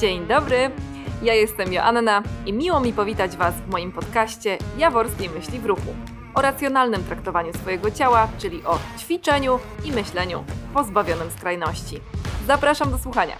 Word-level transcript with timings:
Dzień 0.00 0.26
dobry, 0.26 0.70
ja 1.22 1.34
jestem 1.34 1.72
Joanna 1.72 2.22
i 2.46 2.52
miło 2.52 2.80
mi 2.80 2.92
powitać 2.92 3.36
Was 3.36 3.54
w 3.54 3.70
moim 3.70 3.92
podcaście 3.92 4.58
Jaworskiej 4.78 5.30
Myśli 5.30 5.58
w 5.58 5.66
Ruchu 5.66 5.94
o 6.34 6.42
racjonalnym 6.42 7.04
traktowaniu 7.04 7.52
swojego 7.52 7.90
ciała, 7.90 8.28
czyli 8.38 8.62
o 8.62 8.78
ćwiczeniu 8.98 9.58
i 9.84 9.92
myśleniu 9.92 10.44
pozbawionym 10.74 11.30
skrajności. 11.30 11.96
Zapraszam 12.46 12.90
do 12.90 12.98
słuchania. 12.98 13.36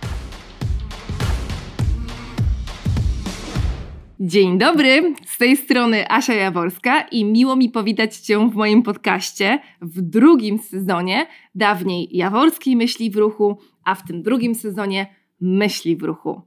Dzień 4.21 4.59
dobry, 4.59 5.15
z 5.27 5.39
tej 5.39 5.57
strony 5.57 6.11
Asia 6.11 6.35
Jaworska 6.35 7.01
i 7.01 7.25
miło 7.25 7.57
mi 7.57 7.69
powitać 7.69 8.17
Cię 8.17 8.51
w 8.51 8.55
moim 8.55 8.83
podcaście 8.83 9.59
w 9.81 10.01
drugim 10.01 10.59
sezonie, 10.59 11.27
dawniej 11.55 12.17
Jaworskiej 12.17 12.77
Myśli 12.77 13.11
w 13.11 13.17
Ruchu, 13.17 13.59
a 13.85 13.95
w 13.95 14.05
tym 14.05 14.23
drugim 14.23 14.55
sezonie 14.55 15.24
Myśli 15.41 15.97
w 15.97 16.03
Ruchu. 16.03 16.43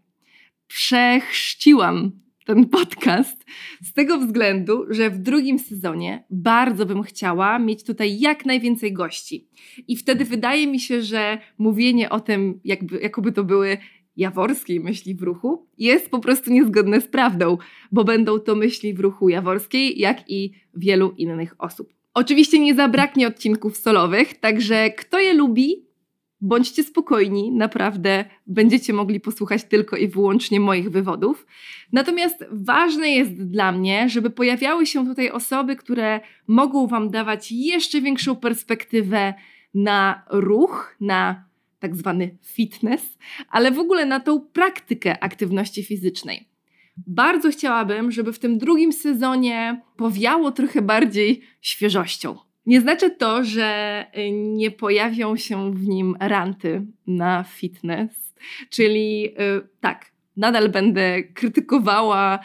Przechrzciłam 0.67 2.11
ten 2.45 2.65
podcast 2.69 3.45
z 3.83 3.93
tego 3.93 4.17
względu, 4.17 4.85
że 4.89 5.09
w 5.09 5.17
drugim 5.17 5.59
sezonie 5.59 6.25
bardzo 6.29 6.85
bym 6.85 7.03
chciała 7.03 7.59
mieć 7.59 7.83
tutaj 7.83 8.19
jak 8.19 8.45
najwięcej 8.45 8.93
gości. 8.93 9.47
I 9.87 9.97
wtedy 9.97 10.25
wydaje 10.25 10.67
mi 10.67 10.79
się, 10.79 11.01
że 11.01 11.37
mówienie 11.57 12.09
o 12.09 12.19
tym, 12.19 12.59
jakby, 12.63 12.99
jakoby 12.99 13.31
to 13.31 13.43
były 13.43 13.77
jaworskiej 14.17 14.79
myśli 14.79 15.15
w 15.15 15.21
ruchu, 15.21 15.67
jest 15.77 16.09
po 16.09 16.19
prostu 16.19 16.51
niezgodne 16.51 17.01
z 17.01 17.07
prawdą, 17.07 17.57
bo 17.91 18.03
będą 18.03 18.39
to 18.39 18.55
myśli 18.55 18.93
w 18.93 18.99
ruchu 18.99 19.29
jaworskiej, 19.29 19.99
jak 19.99 20.29
i 20.29 20.51
wielu 20.73 21.11
innych 21.17 21.55
osób. 21.57 21.93
Oczywiście 22.13 22.59
nie 22.59 22.75
zabraknie 22.75 23.27
odcinków 23.27 23.77
solowych, 23.77 24.39
także 24.39 24.89
kto 24.89 25.19
je 25.19 25.33
lubi, 25.33 25.86
bądźcie 26.41 26.83
spokojni, 26.83 27.51
naprawdę 27.51 28.25
będziecie 28.47 28.93
mogli 28.93 29.19
posłuchać 29.19 29.63
tylko 29.63 29.97
i 29.97 30.07
wyłącznie 30.07 30.59
moich 30.59 30.89
wywodów. 30.89 31.45
Natomiast 31.91 32.45
ważne 32.51 33.09
jest 33.09 33.43
dla 33.43 33.71
mnie, 33.71 34.09
żeby 34.09 34.29
pojawiały 34.29 34.85
się 34.85 35.05
tutaj 35.05 35.31
osoby, 35.31 35.75
które 35.75 36.19
mogą 36.47 36.87
Wam 36.87 37.09
dawać 37.09 37.51
jeszcze 37.51 38.01
większą 38.01 38.35
perspektywę 38.35 39.33
na 39.73 40.23
ruch, 40.29 40.95
na 41.01 41.47
tak 41.79 41.95
zwany 41.95 42.37
fitness, 42.43 43.17
ale 43.49 43.71
w 43.71 43.79
ogóle 43.79 44.05
na 44.05 44.19
tą 44.19 44.41
praktykę 44.41 45.23
aktywności 45.23 45.83
fizycznej. 45.83 46.47
Bardzo 47.07 47.49
chciałabym, 47.49 48.11
żeby 48.11 48.33
w 48.33 48.39
tym 48.39 48.57
drugim 48.57 48.93
sezonie 48.93 49.81
powiało 49.97 50.51
trochę 50.51 50.81
bardziej 50.81 51.41
świeżością. 51.61 52.46
Nie 52.67 52.81
znaczy 52.81 53.09
to, 53.09 53.43
że 53.43 54.05
y, 54.17 54.31
nie 54.31 54.71
pojawią 54.71 55.35
się 55.35 55.73
w 55.73 55.87
nim 55.87 56.15
ranty 56.19 56.85
na 57.07 57.43
fitness, 57.43 58.35
czyli 58.69 59.27
y, 59.27 59.67
tak, 59.79 60.11
nadal 60.37 60.69
będę 60.69 61.23
krytykowała 61.23 62.39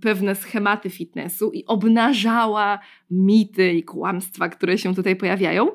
pewne 0.00 0.34
schematy 0.34 0.90
fitnessu 0.90 1.50
i 1.52 1.64
obnażała 1.66 2.78
mity 3.10 3.72
i 3.72 3.82
kłamstwa, 3.82 4.48
które 4.48 4.78
się 4.78 4.94
tutaj 4.94 5.16
pojawiają, 5.16 5.68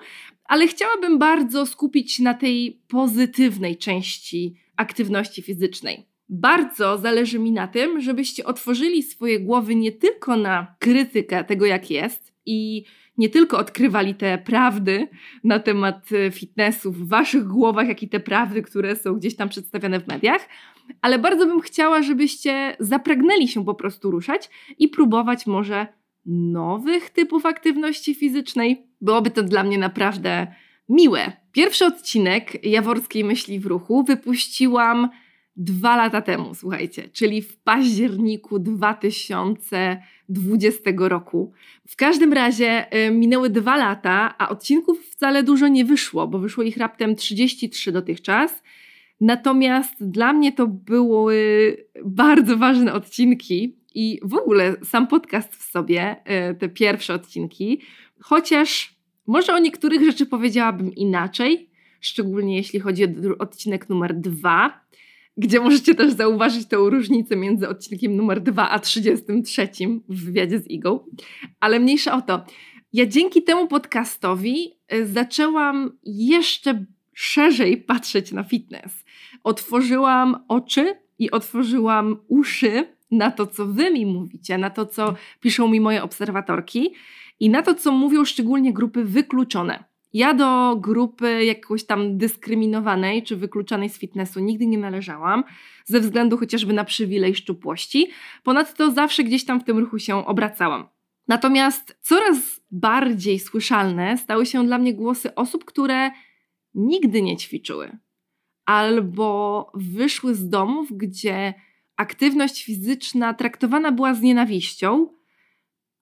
ale 0.45 0.67
chciałabym 0.67 1.19
bardzo 1.19 1.65
skupić 1.65 2.13
się 2.13 2.23
na 2.23 2.33
tej 2.33 2.81
pozytywnej 2.87 3.77
części 3.77 4.55
aktywności 4.75 5.41
fizycznej. 5.41 6.05
Bardzo 6.29 6.97
zależy 6.97 7.39
mi 7.39 7.51
na 7.51 7.67
tym, 7.67 8.01
żebyście 8.01 8.45
otworzyli 8.45 9.03
swoje 9.03 9.39
głowy 9.39 9.75
nie 9.75 9.91
tylko 9.91 10.37
na 10.37 10.75
krytykę 10.79 11.43
tego, 11.43 11.65
jak 11.65 11.91
jest 11.91 12.33
i 12.45 12.85
nie 13.17 13.29
tylko 13.29 13.57
odkrywali 13.57 14.15
te 14.15 14.37
prawdy 14.37 15.07
na 15.43 15.59
temat 15.59 16.09
e, 16.11 16.31
fitnessu 16.31 16.91
w 16.91 17.07
waszych 17.07 17.47
głowach, 17.47 17.87
jak 17.87 18.03
i 18.03 18.09
te 18.09 18.19
prawdy, 18.19 18.61
które 18.61 18.95
są 18.95 19.13
gdzieś 19.13 19.35
tam 19.35 19.49
przedstawiane 19.49 19.99
w 19.99 20.07
mediach, 20.07 20.49
ale 21.01 21.19
bardzo 21.19 21.45
bym 21.45 21.61
chciała, 21.61 22.01
żebyście 22.01 22.75
zapragnęli 22.79 23.47
się 23.47 23.65
po 23.65 23.75
prostu 23.75 24.11
ruszać 24.11 24.49
i 24.79 24.87
próbować 24.87 25.47
może 25.47 25.87
nowych 26.25 27.09
typów 27.09 27.45
aktywności 27.45 28.15
fizycznej. 28.15 28.87
Byłoby 29.01 29.31
to 29.31 29.43
dla 29.43 29.63
mnie 29.63 29.77
naprawdę 29.77 30.47
miłe. 30.89 31.31
Pierwszy 31.51 31.85
odcinek 31.85 32.65
Jaworskiej 32.65 33.23
Myśli 33.23 33.59
w 33.59 33.65
Ruchu 33.65 34.03
wypuściłam 34.03 35.09
dwa 35.55 35.95
lata 35.95 36.21
temu, 36.21 36.55
słuchajcie, 36.55 37.09
czyli 37.09 37.41
w 37.41 37.57
październiku 37.57 38.59
2020 38.59 40.91
roku. 40.97 41.53
W 41.87 41.95
każdym 41.95 42.33
razie 42.33 42.97
y, 43.07 43.11
minęły 43.11 43.49
dwa 43.49 43.77
lata, 43.77 44.35
a 44.37 44.49
odcinków 44.49 45.05
wcale 45.05 45.43
dużo 45.43 45.67
nie 45.67 45.85
wyszło, 45.85 46.27
bo 46.27 46.39
wyszło 46.39 46.63
ich 46.63 46.77
raptem 46.77 47.15
33 47.15 47.91
dotychczas. 47.91 48.63
Natomiast 49.21 50.09
dla 50.09 50.33
mnie 50.33 50.51
to 50.51 50.67
były 50.67 51.37
bardzo 52.05 52.57
ważne 52.57 52.93
odcinki 52.93 53.77
i 53.95 54.19
w 54.23 54.33
ogóle 54.33 54.75
sam 54.83 55.07
podcast 55.07 55.55
w 55.55 55.71
sobie, 55.71 56.15
y, 56.51 56.55
te 56.55 56.69
pierwsze 56.69 57.13
odcinki, 57.13 57.81
chociaż 58.19 58.95
może 59.27 59.53
o 59.53 59.59
niektórych 59.59 60.03
rzeczy 60.03 60.25
powiedziałabym 60.25 60.95
inaczej, 60.95 61.69
szczególnie 62.01 62.55
jeśli 62.55 62.79
chodzi 62.79 63.03
o 63.03 63.07
odcinek 63.39 63.89
numer 63.89 64.15
dwa 64.15 64.82
gdzie 65.37 65.59
możecie 65.59 65.95
też 65.95 66.13
zauważyć 66.13 66.67
tę 66.67 66.77
różnicę 66.77 67.35
między 67.35 67.69
odcinkiem 67.69 68.15
numer 68.15 68.41
2 68.41 68.69
a 68.69 68.79
33 68.79 69.69
w 70.09 70.25
wywiadzie 70.25 70.59
z 70.59 70.67
Igą. 70.67 70.99
Ale 71.59 71.79
mniejsza 71.79 72.15
o 72.17 72.21
to. 72.21 72.45
Ja 72.93 73.05
dzięki 73.05 73.43
temu 73.43 73.67
podcastowi 73.67 74.71
y, 74.93 75.07
zaczęłam 75.07 75.97
jeszcze 76.03 76.85
szerzej 77.13 77.77
patrzeć 77.77 78.31
na 78.31 78.43
fitness. 78.43 79.03
Otworzyłam 79.43 80.43
oczy 80.47 80.95
i 81.19 81.31
otworzyłam 81.31 82.17
uszy 82.27 82.87
na 83.11 83.31
to, 83.31 83.47
co 83.47 83.65
wy 83.65 83.91
mi 83.91 84.05
mówicie, 84.05 84.57
na 84.57 84.69
to, 84.69 84.85
co 84.85 85.15
piszą 85.39 85.67
mi 85.67 85.81
moje 85.81 86.03
obserwatorki 86.03 86.93
i 87.39 87.49
na 87.49 87.61
to, 87.61 87.75
co 87.75 87.91
mówią 87.91 88.25
szczególnie 88.25 88.73
grupy 88.73 89.03
wykluczone. 89.03 89.83
Ja 90.13 90.33
do 90.33 90.75
grupy 90.75 91.45
jakoś 91.45 91.85
tam 91.85 92.17
dyskryminowanej 92.17 93.23
czy 93.23 93.35
wykluczanej 93.35 93.89
z 93.89 93.97
fitnessu 93.97 94.39
nigdy 94.39 94.65
nie 94.67 94.77
należałam, 94.77 95.43
ze 95.85 95.99
względu 95.99 96.37
chociażby 96.37 96.73
na 96.73 96.83
przywilej 96.83 97.35
szczupłości. 97.35 98.09
Ponadto 98.43 98.91
zawsze 98.91 99.23
gdzieś 99.23 99.45
tam 99.45 99.59
w 99.59 99.63
tym 99.63 99.77
ruchu 99.77 99.99
się 99.99 100.25
obracałam. 100.25 100.87
Natomiast 101.27 101.97
coraz 102.01 102.61
bardziej 102.71 103.39
słyszalne 103.39 104.17
stały 104.17 104.45
się 104.45 104.65
dla 104.65 104.77
mnie 104.77 104.93
głosy 104.93 105.35
osób, 105.35 105.65
które 105.65 106.11
nigdy 106.73 107.21
nie 107.21 107.37
ćwiczyły 107.37 107.97
albo 108.65 109.71
wyszły 109.73 110.35
z 110.35 110.49
domów, 110.49 110.87
gdzie 110.97 111.53
aktywność 111.95 112.63
fizyczna 112.63 113.33
traktowana 113.33 113.91
była 113.91 114.13
z 114.13 114.21
nienawiścią, 114.21 115.07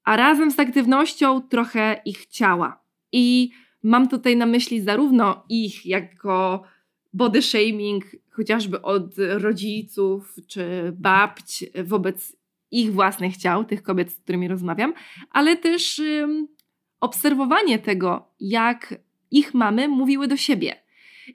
a 0.03 0.15
razem 0.15 0.51
z 0.51 0.59
aktywnością 0.59 1.41
trochę 1.41 2.01
ich 2.05 2.25
ciała. 2.25 2.83
I 3.11 3.51
Mam 3.83 4.07
tutaj 4.07 4.37
na 4.37 4.45
myśli 4.45 4.81
zarówno 4.81 5.43
ich 5.49 5.85
jako 5.85 6.63
body 7.13 7.41
shaming, 7.41 8.05
chociażby 8.29 8.81
od 8.81 9.15
rodziców 9.17 10.35
czy 10.47 10.93
babć 10.95 11.65
wobec 11.83 12.35
ich 12.71 12.93
własnych 12.93 13.37
ciał, 13.37 13.65
tych 13.65 13.83
kobiet, 13.83 14.11
z 14.11 14.19
którymi 14.19 14.47
rozmawiam, 14.47 14.93
ale 15.31 15.57
też 15.57 15.99
um, 15.99 16.47
obserwowanie 16.99 17.79
tego, 17.79 18.27
jak 18.39 18.95
ich 19.31 19.53
mamy 19.53 19.87
mówiły 19.87 20.27
do 20.27 20.37
siebie. 20.37 20.75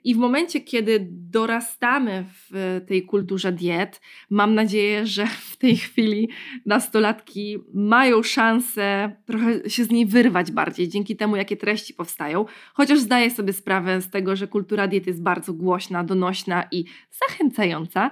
I 0.03 0.15
w 0.15 0.17
momencie, 0.17 0.61
kiedy 0.61 1.07
dorastamy 1.11 2.25
w 2.33 2.81
tej 2.87 3.05
kulturze 3.05 3.51
diet, 3.51 4.01
mam 4.29 4.55
nadzieję, 4.55 5.05
że 5.05 5.27
w 5.27 5.57
tej 5.57 5.77
chwili 5.77 6.29
nastolatki 6.65 7.57
mają 7.73 8.23
szansę 8.23 9.15
trochę 9.25 9.69
się 9.69 9.83
z 9.83 9.89
niej 9.89 10.05
wyrwać 10.05 10.51
bardziej, 10.51 10.89
dzięki 10.89 11.15
temu, 11.15 11.35
jakie 11.35 11.57
treści 11.57 11.93
powstają. 11.93 12.45
Chociaż 12.73 12.99
zdaję 12.99 13.31
sobie 13.31 13.53
sprawę 13.53 14.01
z 14.01 14.09
tego, 14.09 14.35
że 14.35 14.47
kultura 14.47 14.87
diet 14.87 15.07
jest 15.07 15.23
bardzo 15.23 15.53
głośna, 15.53 16.03
donośna 16.03 16.67
i 16.71 16.85
zachęcająca. 17.09 18.11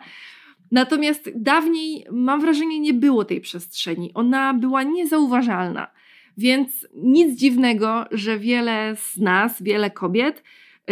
Natomiast 0.72 1.32
dawniej, 1.36 2.06
mam 2.12 2.42
wrażenie, 2.42 2.80
nie 2.80 2.94
było 2.94 3.26
tej 3.26 3.42
przestrzeni. 3.42 4.12
Ona 4.14 4.54
była 4.54 4.84
niezauważalna. 4.84 5.92
Więc 6.38 6.88
nic 6.96 7.40
dziwnego, 7.40 8.06
że 8.12 8.40
wiele 8.40 8.96
z 8.96 9.18
nas, 9.18 9.64
wiele 9.64 9.92
kobiet, 9.92 10.44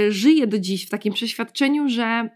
żyję 0.10 0.48
do 0.48 0.60
dziś 0.60 0.88
w 0.88 0.90
takim 0.90 1.14
przeświadczeniu, 1.14 1.90
że 1.90 2.30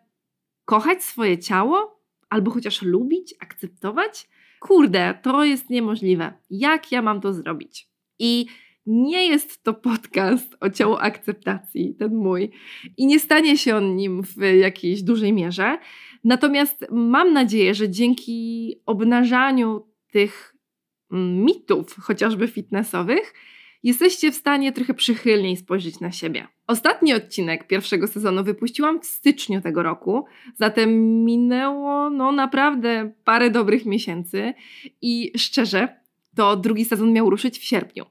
kochać 0.65 1.03
swoje 1.03 1.37
ciało 1.37 2.01
albo 2.29 2.51
chociaż 2.51 2.81
lubić, 2.81 3.35
akceptować, 3.39 4.29
kurde, 4.59 5.19
to 5.21 5.43
jest 5.43 5.69
niemożliwe. 5.69 6.33
Jak 6.49 6.91
ja 6.91 7.01
mam 7.01 7.21
to 7.21 7.33
zrobić? 7.33 7.89
I 8.19 8.45
nie 8.85 9.27
jest 9.27 9.63
to 9.63 9.73
podcast 9.73 10.57
o 10.59 10.69
ciało 10.69 11.01
akceptacji, 11.01 11.95
ten 11.95 12.15
mój, 12.15 12.51
i 12.97 13.07
nie 13.07 13.19
stanie 13.19 13.57
się 13.57 13.75
on 13.75 13.95
nim 13.95 14.23
w 14.23 14.37
jakiejś 14.59 15.03
dużej 15.03 15.33
mierze. 15.33 15.77
Natomiast 16.23 16.85
mam 16.91 17.33
nadzieję, 17.33 17.75
że 17.75 17.89
dzięki 17.89 18.75
obnażaniu 18.85 19.87
tych 20.11 20.55
mm, 21.11 21.43
mitów, 21.45 21.95
chociażby 21.95 22.47
fitnessowych, 22.47 23.33
jesteście 23.83 24.31
w 24.31 24.35
stanie 24.35 24.71
trochę 24.71 24.93
przychylniej 24.93 25.57
spojrzeć 25.57 25.99
na 25.99 26.11
siebie. 26.11 26.47
Ostatni 26.67 27.13
odcinek 27.13 27.67
pierwszego 27.67 28.07
sezonu 28.07 28.43
wypuściłam 28.43 29.01
w 29.01 29.05
styczniu 29.05 29.61
tego 29.61 29.83
roku, 29.83 30.25
zatem 30.55 31.23
minęło 31.25 32.09
no 32.09 32.31
naprawdę 32.31 33.11
parę 33.23 33.49
dobrych 33.49 33.85
miesięcy 33.85 34.53
i 35.01 35.31
szczerze, 35.37 35.87
to 36.35 36.55
drugi 36.55 36.85
sezon 36.85 37.13
miał 37.13 37.29
ruszyć 37.29 37.59
w 37.59 37.63
sierpniu. 37.63 38.05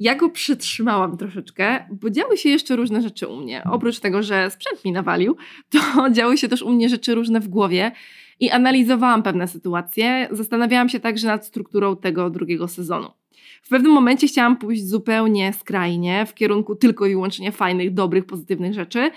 Ja 0.00 0.14
go 0.14 0.30
przytrzymałam 0.30 1.16
troszeczkę, 1.16 1.86
bo 1.90 2.10
działy 2.10 2.36
się 2.36 2.48
jeszcze 2.48 2.76
różne 2.76 3.02
rzeczy 3.02 3.28
u 3.28 3.36
mnie. 3.36 3.62
Oprócz 3.70 4.00
tego, 4.00 4.22
że 4.22 4.50
sprzęt 4.50 4.84
mi 4.84 4.92
nawalił, 4.92 5.36
to 5.70 5.78
działy 6.16 6.38
się 6.38 6.48
też 6.48 6.62
u 6.62 6.70
mnie 6.70 6.88
rzeczy 6.88 7.14
różne 7.14 7.40
w 7.40 7.48
głowie 7.48 7.92
i 8.40 8.50
analizowałam 8.50 9.22
pewne 9.22 9.48
sytuacje. 9.48 10.28
Zastanawiałam 10.30 10.88
się 10.88 11.00
także 11.00 11.26
nad 11.26 11.46
strukturą 11.46 11.96
tego 11.96 12.30
drugiego 12.30 12.68
sezonu. 12.68 13.08
W 13.62 13.68
pewnym 13.68 13.92
momencie 13.92 14.26
chciałam 14.26 14.56
pójść 14.56 14.88
zupełnie 14.88 15.52
skrajnie 15.52 16.26
w 16.26 16.34
kierunku 16.34 16.76
tylko 16.76 17.06
i 17.06 17.10
wyłącznie 17.10 17.52
fajnych, 17.52 17.94
dobrych, 17.94 18.26
pozytywnych 18.26 18.74
rzeczy. 18.74 19.10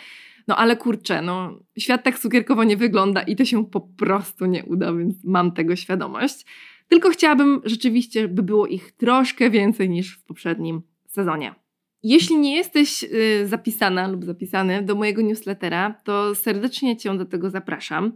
No 0.47 0.57
ale 0.57 0.77
kurczę, 0.77 1.21
no 1.21 1.59
świat 1.77 2.03
tak 2.03 2.19
cukierkowo 2.19 2.63
nie 2.63 2.77
wygląda 2.77 3.21
i 3.21 3.35
to 3.35 3.45
się 3.45 3.65
po 3.65 3.81
prostu 3.81 4.45
nie 4.45 4.65
uda, 4.65 4.93
więc 4.93 5.23
mam 5.23 5.51
tego 5.51 5.75
świadomość. 5.75 6.45
Tylko 6.87 7.09
chciałabym 7.09 7.61
rzeczywiście, 7.65 8.27
by 8.27 8.43
było 8.43 8.67
ich 8.67 8.91
troszkę 8.91 9.49
więcej 9.49 9.89
niż 9.89 10.17
w 10.17 10.23
poprzednim 10.23 10.81
sezonie. 11.07 11.55
Jeśli 12.03 12.37
nie 12.37 12.55
jesteś 12.55 13.03
y, 13.03 13.47
zapisana 13.47 14.07
lub 14.07 14.25
zapisany 14.25 14.81
do 14.81 14.95
mojego 14.95 15.21
newslettera, 15.21 15.95
to 16.03 16.35
serdecznie 16.35 16.97
Cię 16.97 17.17
do 17.17 17.25
tego 17.25 17.49
zapraszam. 17.49 18.11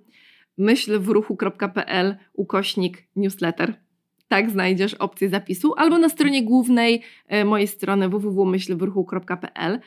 myślwruchu.pl 0.57 2.15
ukośnik 2.33 3.07
newsletter. 3.15 3.73
Tak 4.27 4.49
znajdziesz 4.49 4.93
opcję 4.93 5.29
zapisu, 5.29 5.73
albo 5.77 5.97
na 5.97 6.09
stronie 6.09 6.43
głównej 6.43 7.03
y, 7.33 7.45
mojej 7.45 7.67
strony 7.67 8.09
www.myślwruchu.pl. 8.09 9.79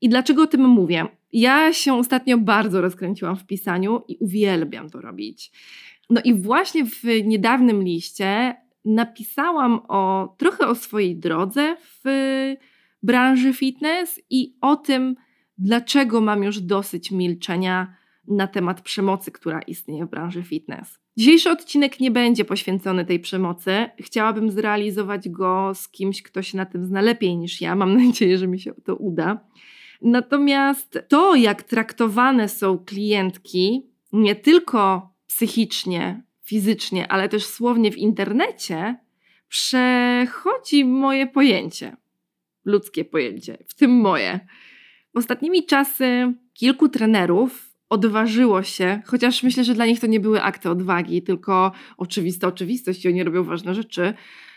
I 0.00 0.08
dlaczego 0.08 0.42
o 0.42 0.46
tym 0.46 0.68
mówię? 0.68 1.06
Ja 1.32 1.72
się 1.72 1.94
ostatnio 1.94 2.38
bardzo 2.38 2.80
rozkręciłam 2.80 3.36
w 3.36 3.46
pisaniu 3.46 4.02
i 4.08 4.16
uwielbiam 4.20 4.90
to 4.90 5.00
robić. 5.00 5.52
No 6.10 6.20
i 6.24 6.34
właśnie 6.34 6.84
w 6.84 7.04
niedawnym 7.24 7.82
liście 7.82 8.56
napisałam 8.84 9.80
o 9.88 10.34
trochę 10.38 10.66
o 10.66 10.74
swojej 10.74 11.16
drodze 11.16 11.76
w 12.04 12.04
branży 13.02 13.52
fitness 13.52 14.20
i 14.30 14.56
o 14.60 14.76
tym, 14.76 15.16
dlaczego 15.58 16.20
mam 16.20 16.42
już 16.42 16.60
dosyć 16.60 17.10
milczenia 17.10 17.96
na 18.30 18.46
temat 18.46 18.80
przemocy, 18.80 19.30
która 19.30 19.60
istnieje 19.62 20.06
w 20.06 20.10
branży 20.10 20.42
fitness. 20.42 20.98
Dzisiejszy 21.16 21.50
odcinek 21.50 22.00
nie 22.00 22.10
będzie 22.10 22.44
poświęcony 22.44 23.04
tej 23.04 23.20
przemocy. 23.20 23.86
Chciałabym 24.00 24.50
zrealizować 24.50 25.28
go 25.28 25.72
z 25.74 25.88
kimś, 25.88 26.22
kto 26.22 26.42
się 26.42 26.56
na 26.56 26.66
tym 26.66 26.84
zna 26.84 27.00
lepiej 27.00 27.36
niż 27.36 27.60
ja. 27.60 27.74
Mam 27.74 27.96
nadzieję, 28.06 28.38
że 28.38 28.46
mi 28.46 28.60
się 28.60 28.74
to 28.84 28.96
uda. 28.96 29.40
Natomiast 30.02 30.98
to, 31.08 31.34
jak 31.34 31.62
traktowane 31.62 32.48
są 32.48 32.78
klientki, 32.78 33.86
nie 34.12 34.34
tylko 34.34 35.14
psychicznie, 35.26 36.22
fizycznie, 36.42 37.12
ale 37.12 37.28
też 37.28 37.46
słownie 37.46 37.92
w 37.92 37.96
internecie, 37.96 38.96
przechodzi 39.48 40.84
moje 40.84 41.26
pojęcie, 41.26 41.96
ludzkie 42.64 43.04
pojęcie, 43.04 43.58
w 43.68 43.74
tym 43.74 43.90
moje. 43.90 44.40
Ostatnimi 45.14 45.66
czasy 45.66 46.32
kilku 46.54 46.88
trenerów 46.88 47.69
odważyło 47.90 48.62
się, 48.62 49.02
chociaż 49.06 49.42
myślę, 49.42 49.64
że 49.64 49.74
dla 49.74 49.86
nich 49.86 50.00
to 50.00 50.06
nie 50.06 50.20
były 50.20 50.42
akty 50.42 50.70
odwagi, 50.70 51.22
tylko 51.22 51.72
oczywista 51.96 52.46
oczywistość 52.46 53.04
i 53.04 53.08
oni 53.08 53.24
robią 53.24 53.44
ważne 53.44 53.74
rzeczy, 53.74 54.14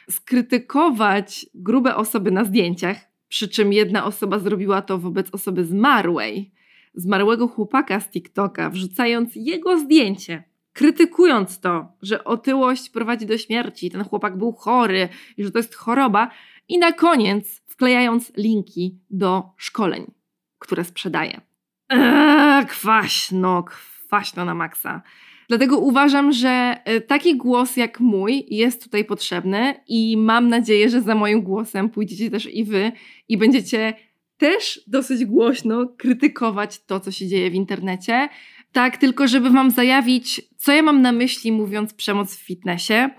skrytykować 0.09 1.45
grube 1.53 1.95
osoby 1.95 2.31
na 2.31 2.44
zdjęciach, 2.44 2.97
przy 3.27 3.47
czym 3.47 3.74
jedna 3.74 4.06
osoba 4.06 4.39
zrobiła 4.39 4.81
to 4.81 4.97
wobec 4.97 5.27
osoby 5.31 5.65
zmarłej, 5.65 6.51
zmarłego 6.94 7.47
chłopaka 7.47 8.00
z 8.00 8.09
TikToka, 8.09 8.69
wrzucając 8.69 9.31
jego 9.36 9.79
zdjęcie 9.79 10.44
krytykując 10.74 11.59
to, 11.59 11.88
że 12.01 12.24
otyłość 12.24 12.89
prowadzi 12.89 13.25
do 13.25 13.38
śmierci, 13.38 13.91
ten 13.91 14.03
chłopak 14.03 14.38
był 14.38 14.51
chory 14.51 15.09
i 15.38 15.44
że 15.44 15.51
to 15.51 15.59
jest 15.59 15.75
choroba, 15.75 16.31
i 16.68 16.77
na 16.77 16.91
koniec 16.91 17.62
wklejając 17.68 18.31
linki 18.38 19.00
do 19.09 19.44
szkoleń, 19.57 20.12
które 20.59 20.83
sprzedaje. 20.83 21.41
Eee, 21.89 22.65
kwaśno, 22.65 23.63
kwaśno 23.63 24.45
na 24.45 24.56
maksa. 24.56 25.01
Dlatego 25.50 25.77
uważam, 25.77 26.31
że 26.31 26.77
e, 26.85 27.01
taki 27.01 27.38
głos 27.38 27.77
jak 27.77 28.00
mój 28.00 28.45
jest 28.50 28.83
tutaj 28.83 29.06
potrzebny 29.06 29.75
i 29.88 30.18
mam 30.18 30.50
nadzieję, 30.50 30.89
że 30.89 31.01
za 31.01 31.15
moim 31.15 31.41
głosem 31.41 31.89
pójdziecie 31.89 32.31
też 32.31 32.53
i 32.53 32.63
wy 32.63 32.91
i 33.27 33.38
będziecie 33.38 33.94
też 34.38 34.81
dosyć 34.88 35.25
głośno 35.25 35.88
krytykować 35.97 36.85
to, 36.85 37.00
co 37.00 37.12
się 37.12 37.27
dzieje 37.27 37.51
w 37.51 37.53
internecie, 37.53 38.29
tak, 38.71 38.97
tylko 38.97 39.27
żeby 39.27 39.50
Wam 39.50 39.71
zajawić, 39.71 40.41
co 40.57 40.71
ja 40.71 40.81
mam 40.81 41.01
na 41.01 41.12
myśli, 41.12 41.51
mówiąc 41.51 41.94
przemoc 41.94 42.36
w 42.36 42.45
fitnessie. 42.45 43.09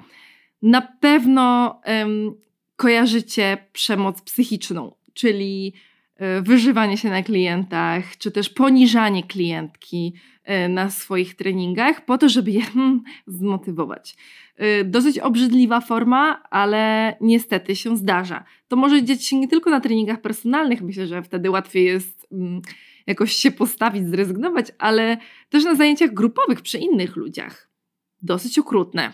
Na 0.63 0.81
pewno 0.81 1.81
um, 1.87 2.35
kojarzycie 2.77 3.59
przemoc 3.73 4.23
psychiczną, 4.23 4.95
czyli 5.15 5.75
wyżywanie 6.43 6.97
się 6.97 7.11
na 7.11 7.23
klientach, 7.23 8.17
czy 8.19 8.31
też 8.31 8.49
poniżanie 8.49 9.23
klientki 9.23 10.15
e, 10.45 10.69
na 10.69 10.91
swoich 10.91 11.37
treningach, 11.37 12.05
po 12.05 12.19
to, 12.19 12.29
żeby 12.29 12.51
je 12.51 12.63
hmm, 12.63 13.03
zmotywować. 13.27 14.17
E, 14.57 14.85
dosyć 14.85 15.19
obrzydliwa 15.19 15.81
forma, 15.81 16.43
ale 16.51 17.17
niestety 17.21 17.77
się 17.77 17.97
zdarza. 17.97 18.45
To 18.69 18.77
może 18.77 19.03
dziać 19.03 19.25
się 19.25 19.39
nie 19.39 19.49
tylko 19.49 19.71
na 19.71 19.81
treningach 19.81 20.21
personalnych, 20.21 20.83
myślę, 20.83 21.07
że 21.07 21.23
wtedy 21.23 21.51
łatwiej 21.51 21.85
jest. 21.85 22.27
Um, 22.31 22.63
jakoś 23.07 23.33
się 23.33 23.51
postawić, 23.51 24.09
zrezygnować, 24.09 24.67
ale 24.79 25.17
też 25.49 25.65
na 25.65 25.75
zajęciach 25.75 26.15
grupowych 26.15 26.61
przy 26.61 26.79
innych 26.79 27.17
ludziach. 27.17 27.71
Dosyć 28.23 28.59
okrutne. 28.59 29.13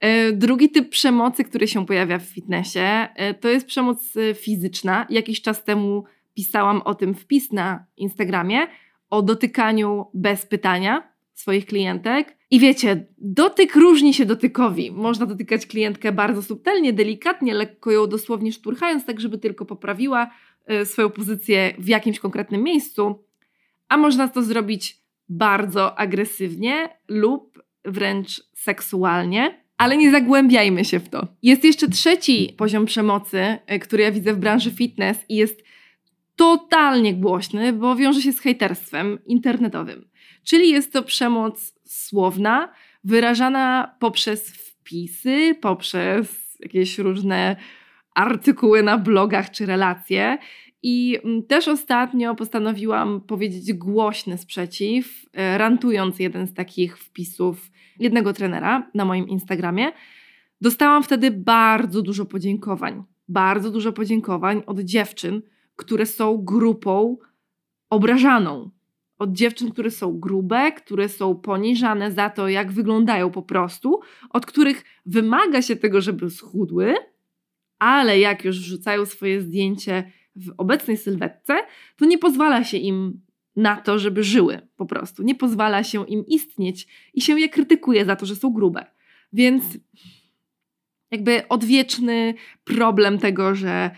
E, 0.00 0.32
drugi 0.32 0.70
typ 0.70 0.88
przemocy, 0.88 1.44
który 1.44 1.68
się 1.68 1.86
pojawia 1.86 2.18
w 2.18 2.22
fitnessie, 2.22 2.78
e, 2.78 3.34
to 3.34 3.48
jest 3.48 3.66
przemoc 3.66 4.16
e, 4.16 4.34
fizyczna. 4.34 5.06
Jakiś 5.10 5.42
czas 5.42 5.64
temu 5.64 6.04
pisałam 6.34 6.82
o 6.82 6.94
tym 6.94 7.14
wpis 7.14 7.52
na 7.52 7.86
Instagramie, 7.96 8.66
o 9.10 9.22
dotykaniu 9.22 10.06
bez 10.14 10.46
pytania 10.46 11.12
swoich 11.34 11.66
klientek. 11.66 12.36
I 12.50 12.60
wiecie, 12.60 13.06
dotyk 13.18 13.76
różni 13.76 14.14
się 14.14 14.24
dotykowi. 14.24 14.92
Można 14.92 15.26
dotykać 15.26 15.66
klientkę 15.66 16.12
bardzo 16.12 16.42
subtelnie, 16.42 16.92
delikatnie, 16.92 17.54
lekko 17.54 17.90
ją 17.90 18.06
dosłownie 18.06 18.52
szturchając, 18.52 19.06
tak 19.06 19.20
żeby 19.20 19.38
tylko 19.38 19.66
poprawiła 19.66 20.30
Y, 20.72 20.86
swoją 20.86 21.10
pozycję 21.10 21.74
w 21.78 21.88
jakimś 21.88 22.18
konkretnym 22.18 22.62
miejscu, 22.62 23.24
a 23.88 23.96
można 23.96 24.28
to 24.28 24.42
zrobić 24.42 24.98
bardzo 25.28 25.98
agresywnie 25.98 26.88
lub 27.08 27.62
wręcz 27.84 28.42
seksualnie. 28.54 29.60
Ale 29.76 29.96
nie 29.96 30.10
zagłębiajmy 30.10 30.84
się 30.84 31.00
w 31.00 31.08
to. 31.08 31.26
Jest 31.42 31.64
jeszcze 31.64 31.88
trzeci 31.88 32.54
poziom 32.56 32.86
przemocy, 32.86 33.58
y, 33.72 33.78
który 33.78 34.02
ja 34.02 34.12
widzę 34.12 34.34
w 34.34 34.38
branży 34.38 34.70
fitness 34.70 35.18
i 35.28 35.36
jest 35.36 35.62
totalnie 36.40 37.14
głośny, 37.14 37.72
bo 37.72 37.96
wiąże 37.96 38.22
się 38.22 38.32
z 38.32 38.40
hejterstwem 38.40 39.18
internetowym. 39.26 40.08
Czyli 40.44 40.70
jest 40.70 40.92
to 40.92 41.02
przemoc 41.02 41.74
słowna, 41.84 42.72
wyrażana 43.04 43.94
poprzez 43.98 44.50
wpisy, 44.50 45.54
poprzez 45.60 46.58
jakieś 46.60 46.98
różne 46.98 47.56
artykuły 48.14 48.82
na 48.82 48.98
blogach 48.98 49.50
czy 49.50 49.66
relacje. 49.66 50.38
I 50.82 51.18
mm, 51.24 51.42
też 51.42 51.68
ostatnio 51.68 52.34
postanowiłam 52.34 53.20
powiedzieć 53.20 53.72
głośny 53.72 54.38
sprzeciw, 54.38 55.26
e, 55.32 55.58
rantując 55.58 56.18
jeden 56.18 56.46
z 56.46 56.54
takich 56.54 56.98
wpisów 56.98 57.70
jednego 57.98 58.32
trenera 58.32 58.90
na 58.94 59.04
moim 59.04 59.28
Instagramie. 59.28 59.92
Dostałam 60.60 61.02
wtedy 61.02 61.30
bardzo 61.30 62.02
dużo 62.02 62.24
podziękowań. 62.24 63.02
Bardzo 63.28 63.70
dużo 63.70 63.92
podziękowań 63.92 64.62
od 64.66 64.80
dziewczyn, 64.80 65.42
które 65.80 66.06
są 66.06 66.36
grupą 66.44 67.16
obrażaną. 67.90 68.70
Od 69.18 69.32
dziewczyn, 69.32 69.70
które 69.70 69.90
są 69.90 70.20
grube, 70.20 70.72
które 70.72 71.08
są 71.08 71.34
poniżane 71.34 72.12
za 72.12 72.30
to, 72.30 72.48
jak 72.48 72.72
wyglądają 72.72 73.30
po 73.30 73.42
prostu, 73.42 74.00
od 74.30 74.46
których 74.46 74.84
wymaga 75.06 75.62
się 75.62 75.76
tego, 75.76 76.00
żeby 76.00 76.30
schudły, 76.30 76.94
ale 77.78 78.18
jak 78.18 78.44
już 78.44 78.60
wrzucają 78.60 79.06
swoje 79.06 79.40
zdjęcie 79.40 80.12
w 80.36 80.54
obecnej 80.58 80.96
sylwetce, 80.96 81.58
to 81.96 82.04
nie 82.04 82.18
pozwala 82.18 82.64
się 82.64 82.76
im 82.76 83.20
na 83.56 83.76
to, 83.76 83.98
żeby 83.98 84.24
żyły 84.24 84.68
po 84.76 84.86
prostu. 84.86 85.22
Nie 85.22 85.34
pozwala 85.34 85.84
się 85.84 86.06
im 86.06 86.26
istnieć 86.26 86.88
i 87.14 87.20
się 87.20 87.40
je 87.40 87.48
krytykuje 87.48 88.04
za 88.04 88.16
to, 88.16 88.26
że 88.26 88.36
są 88.36 88.52
grube. 88.52 88.84
Więc 89.32 89.64
jakby 91.10 91.48
odwieczny 91.48 92.34
problem 92.64 93.18
tego, 93.18 93.54
że 93.54 93.90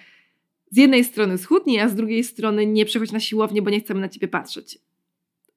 z 0.73 0.77
jednej 0.77 1.05
strony 1.05 1.39
schudnij, 1.39 1.81
a 1.81 1.89
z 1.89 1.95
drugiej 1.95 2.25
strony 2.25 2.67
nie 2.67 2.85
przechodź 2.85 3.13
na 3.13 3.21
siłownię, 3.21 3.63
bo 3.63 3.71
nie 3.71 3.81
chcemy 3.81 4.01
na 4.01 4.09
ciebie 4.09 4.29
patrzeć. 4.29 4.79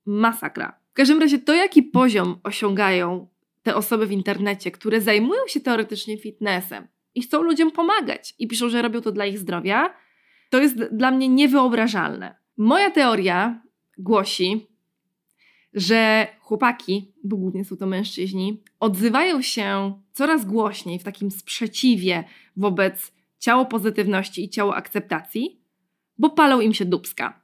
Masakra. 0.05 0.79
W 0.91 0.93
każdym 0.93 1.19
razie 1.19 1.39
to, 1.39 1.53
jaki 1.53 1.83
poziom 1.83 2.39
osiągają 2.43 3.27
te 3.63 3.75
osoby 3.75 4.07
w 4.07 4.11
internecie, 4.11 4.71
które 4.71 5.01
zajmują 5.01 5.41
się 5.47 5.59
teoretycznie 5.59 6.17
fitnessem, 6.17 6.87
i 7.15 7.21
chcą 7.21 7.41
ludziom 7.41 7.71
pomagać 7.71 8.35
i 8.39 8.47
piszą, 8.47 8.69
że 8.69 8.81
robią 8.81 9.01
to 9.01 9.11
dla 9.11 9.25
ich 9.25 9.39
zdrowia, 9.39 9.93
To 10.49 10.61
jest 10.61 10.83
dla 10.83 11.11
mnie 11.11 11.29
niewyobrażalne. 11.29 12.35
Moja 12.57 12.91
teoria 12.91 13.61
głosi, 13.97 14.67
że 15.73 16.27
chłopaki, 16.39 17.11
bo 17.23 17.37
głównie 17.37 17.65
są 17.65 17.77
to 17.77 17.87
mężczyźni, 17.87 18.63
odzywają 18.79 19.41
się 19.41 19.93
coraz 20.11 20.45
głośniej 20.45 20.99
w 20.99 21.03
takim 21.03 21.31
sprzeciwie 21.31 22.23
wobec 22.57 23.11
ciało 23.45 23.65
pozytywności 23.65 24.43
i 24.43 24.49
ciało 24.49 24.75
akceptacji, 24.75 25.61
bo 26.17 26.29
palą 26.29 26.59
im 26.59 26.73
się 26.73 26.85
dubska. 26.85 27.41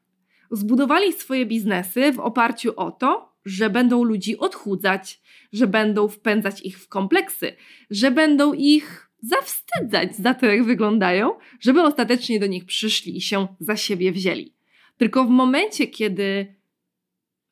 Zbudowali 0.51 1.13
swoje 1.13 1.45
biznesy 1.45 2.11
w 2.11 2.19
oparciu 2.19 2.73
o 2.75 2.91
to, 2.91 3.35
że 3.45 3.69
będą 3.69 4.03
ludzi 4.03 4.37
odchudzać, 4.37 5.21
że 5.53 5.67
będą 5.67 6.07
wpędzać 6.07 6.61
ich 6.61 6.79
w 6.79 6.87
kompleksy, 6.87 7.55
że 7.89 8.11
będą 8.11 8.53
ich 8.53 9.11
zawstydzać 9.21 10.15
za 10.15 10.33
to, 10.33 10.45
jak 10.45 10.63
wyglądają, 10.63 11.31
żeby 11.59 11.81
ostatecznie 11.81 12.39
do 12.39 12.47
nich 12.47 12.65
przyszli 12.65 13.17
i 13.17 13.21
się 13.21 13.47
za 13.59 13.75
siebie 13.75 14.11
wzięli. 14.11 14.53
Tylko 14.97 15.25
w 15.25 15.29
momencie, 15.29 15.87
kiedy 15.87 16.55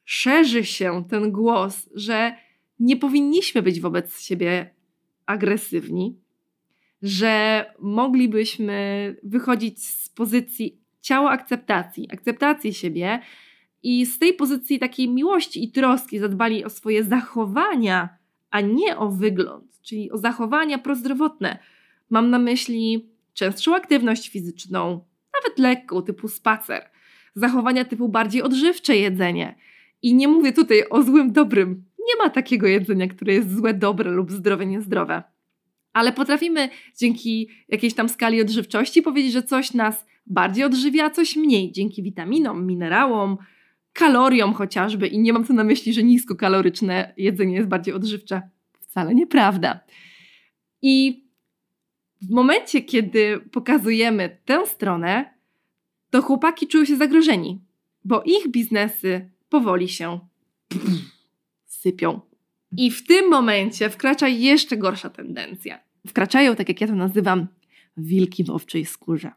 szerzy 0.06 0.65
się 0.65 1.03
ten 1.10 1.32
głos, 1.32 1.89
że 1.96 2.36
nie 2.79 2.98
powinniśmy 2.98 3.62
być 3.62 3.79
wobec 3.79 4.22
siebie 4.22 4.75
agresywni, 5.25 6.20
że 7.01 7.65
moglibyśmy 7.79 9.15
wychodzić 9.24 9.88
z 9.88 10.10
pozycji 10.10 10.82
ciała 11.01 11.32
akceptacji, 11.32 12.08
akceptacji 12.13 12.74
siebie 12.74 13.20
i 13.84 14.06
z 14.06 14.20
tej 14.20 14.34
pozycji 14.34 14.79
takiej 14.79 15.10
miłości 15.10 15.63
i 15.63 15.72
troski 15.72 16.20
zadbali 16.20 16.65
o 16.65 16.70
swoje 16.70 17.03
zachowania, 17.03 18.10
a 18.50 18.62
nie 18.62 18.98
o 18.98 19.10
wygląd, 19.10 19.82
czyli 19.82 20.12
o 20.12 20.18
zachowania 20.18 20.77
prozdrowotne. 20.77 21.60
Mam 22.10 22.29
na 22.29 22.39
myśli 22.39 23.10
częstszą 23.34 23.75
aktywność 23.75 24.29
fizyczną, 24.29 25.06
nawet 25.34 25.60
lekką, 25.60 26.01
typu 26.01 26.27
spacer, 26.27 26.89
zachowania 27.36 27.86
typu 27.86 28.10
bardziej 28.10 28.41
odżywcze 28.41 28.98
jedzenie. 28.98 29.56
I 30.01 30.15
nie 30.15 30.27
mówię 30.27 30.53
tutaj 30.53 30.84
o 30.89 31.03
złym, 31.03 31.32
dobrym. 31.32 31.84
Nie 32.00 32.24
ma 32.24 32.29
takiego 32.29 32.68
jedzenia, 32.68 33.08
które 33.08 33.34
jest 33.34 33.56
złe, 33.56 33.74
dobre 33.74 34.12
lub 34.12 34.32
zdrowe, 34.32 34.65
niezdrowe. 34.65 35.24
Ale 35.93 36.13
potrafimy 36.13 36.69
dzięki 36.98 37.50
jakiejś 37.67 37.93
tam 37.93 38.10
skali 38.10 38.41
odżywczości 38.41 39.01
powiedzieć, 39.01 39.31
że 39.31 39.43
coś 39.43 39.74
nas 39.74 40.05
bardziej 40.25 40.63
odżywia, 40.63 41.05
a 41.05 41.10
coś 41.10 41.36
mniej, 41.36 41.72
dzięki 41.72 42.03
witaminom, 42.03 42.65
minerałom, 42.65 43.38
kaloriom 43.93 44.53
chociażby. 44.53 45.08
I 45.08 45.19
nie 45.19 45.34
mam 45.34 45.46
tu 45.46 45.53
na 45.53 45.63
myśli, 45.63 45.93
że 45.93 46.03
niskokaloryczne 46.03 47.13
jedzenie 47.17 47.55
jest 47.55 47.67
bardziej 47.67 47.93
odżywcze. 47.93 48.41
Wcale 48.79 49.15
nieprawda. 49.15 49.79
I 50.81 51.25
w 52.22 52.29
momencie, 52.29 52.81
kiedy 52.81 53.39
pokazujemy 53.51 54.38
tę 54.46 54.65
stronę, 54.65 55.34
to 56.10 56.22
chłopaki 56.22 56.67
czują 56.67 56.86
się 56.86 56.96
zagrożeni, 56.96 57.62
bo 58.05 58.24
ich 58.25 58.48
biznesy 58.51 59.29
powoli 59.50 59.89
się 59.89 60.19
sypią. 61.65 62.29
I 62.78 62.92
w 62.92 63.08
tym 63.08 63.30
momencie 63.30 63.90
wkracza 63.90 64.28
jeszcze 64.28 64.78
gorsza 64.78 65.10
tendencja. 65.10 65.80
Wkraczają, 66.08 66.56
tak 66.56 66.70
jak 66.70 66.82
ja 66.82 66.88
to 66.88 66.96
nazywam, 66.96 67.48
wilki 67.98 68.44
w 68.44 68.50
owczej 68.50 68.86
skórze. 68.86 69.32